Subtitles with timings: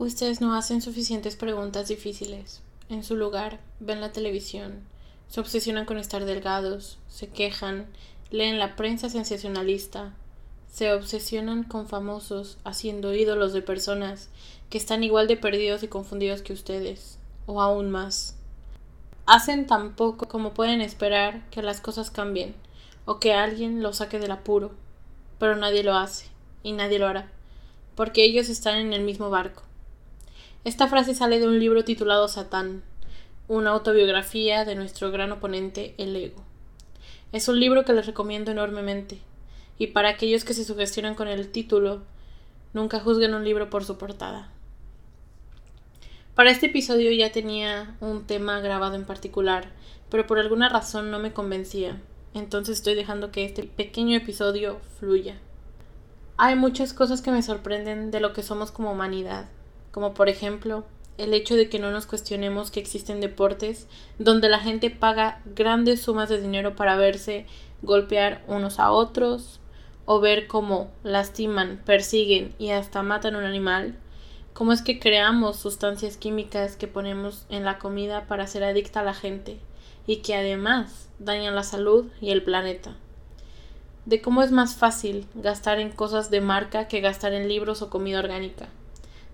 [0.00, 2.62] Ustedes no hacen suficientes preguntas difíciles.
[2.88, 4.80] En su lugar, ven la televisión,
[5.28, 7.86] se obsesionan con estar delgados, se quejan,
[8.30, 10.14] leen la prensa sensacionalista,
[10.72, 14.30] se obsesionan con famosos, haciendo ídolos de personas
[14.70, 18.38] que están igual de perdidos y confundidos que ustedes, o aún más.
[19.26, 22.54] Hacen tan poco como pueden esperar que las cosas cambien,
[23.04, 24.70] o que alguien los saque del apuro,
[25.38, 26.24] pero nadie lo hace,
[26.62, 27.30] y nadie lo hará,
[27.96, 29.64] porque ellos están en el mismo barco.
[30.62, 32.82] Esta frase sale de un libro titulado Satán,
[33.48, 36.42] una autobiografía de nuestro gran oponente, el ego.
[37.32, 39.20] Es un libro que les recomiendo enormemente,
[39.78, 42.02] y para aquellos que se sugestionan con el título,
[42.74, 44.50] nunca juzguen un libro por su portada.
[46.34, 49.70] Para este episodio ya tenía un tema grabado en particular,
[50.10, 52.02] pero por alguna razón no me convencía,
[52.34, 55.38] entonces estoy dejando que este pequeño episodio fluya.
[56.36, 59.48] Hay muchas cosas que me sorprenden de lo que somos como humanidad,
[59.90, 60.84] como por ejemplo
[61.18, 63.86] el hecho de que no nos cuestionemos que existen deportes
[64.18, 67.46] donde la gente paga grandes sumas de dinero para verse
[67.82, 69.60] golpear unos a otros
[70.06, 73.96] o ver cómo lastiman, persiguen y hasta matan un animal,
[74.54, 79.04] cómo es que creamos sustancias químicas que ponemos en la comida para hacer adicta a
[79.04, 79.58] la gente
[80.06, 82.96] y que además dañan la salud y el planeta.
[84.06, 87.90] De cómo es más fácil gastar en cosas de marca que gastar en libros o
[87.90, 88.70] comida orgánica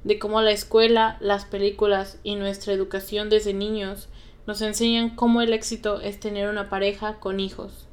[0.06, 4.08] de cómo la escuela, las películas y nuestra educación desde niños
[4.46, 7.88] nos enseñan cómo el éxito es tener una pareja con hijos,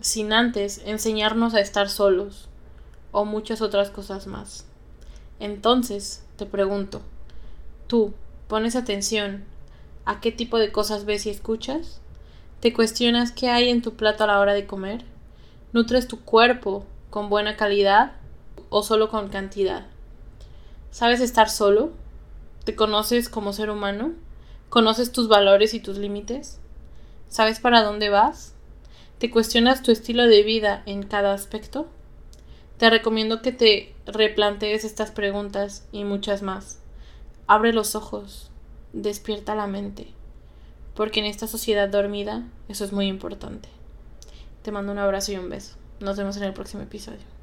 [0.00, 2.48] sin antes enseñarnos a estar solos
[3.10, 4.64] o muchas otras cosas más.
[5.40, 7.02] Entonces, te pregunto,
[7.86, 8.14] ¿tú
[8.48, 9.44] pones atención
[10.06, 12.00] a qué tipo de cosas ves y escuchas?
[12.60, 15.04] ¿Te cuestionas qué hay en tu plato a la hora de comer?
[15.74, 18.12] ¿Nutres tu cuerpo con buena calidad
[18.70, 19.91] o solo con cantidad?
[20.92, 21.90] ¿Sabes estar solo?
[22.64, 24.12] ¿Te conoces como ser humano?
[24.68, 26.60] ¿Conoces tus valores y tus límites?
[27.28, 28.52] ¿Sabes para dónde vas?
[29.16, 31.86] ¿Te cuestionas tu estilo de vida en cada aspecto?
[32.76, 36.78] Te recomiendo que te replantees estas preguntas y muchas más.
[37.46, 38.50] Abre los ojos,
[38.92, 40.08] despierta la mente,
[40.94, 43.70] porque en esta sociedad dormida eso es muy importante.
[44.60, 45.74] Te mando un abrazo y un beso.
[46.00, 47.32] Nos vemos en el próximo episodio.